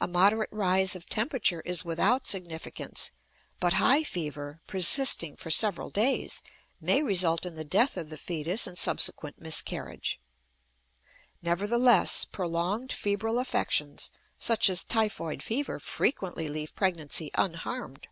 A 0.00 0.08
moderate 0.08 0.50
rise 0.50 0.96
of 0.96 1.08
temperature 1.08 1.60
is 1.60 1.84
without 1.84 2.26
significance; 2.26 3.12
but 3.60 3.74
high 3.74 4.02
fever, 4.02 4.58
persisting 4.66 5.36
for 5.36 5.48
several 5.48 5.90
days, 5.90 6.42
may 6.80 7.04
result 7.04 7.46
in 7.46 7.54
the 7.54 7.62
death 7.62 7.96
of 7.96 8.10
the 8.10 8.16
fetus 8.16 8.66
and 8.66 8.76
subsequent 8.76 9.40
miscarriage. 9.40 10.18
Nevertheless, 11.40 12.24
prolonged 12.24 12.90
febrile 12.92 13.38
affections, 13.38 14.10
such 14.40 14.68
as 14.68 14.82
typhoid 14.82 15.40
fever, 15.40 15.78
frequently 15.78 16.48
leave 16.48 16.74
pregnancy 16.74 17.30
unharmed. 17.34 18.08